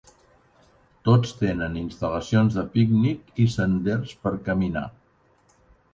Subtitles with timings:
[1.09, 4.87] Tots tenen instal·lacions de pícnic i senders per caminar.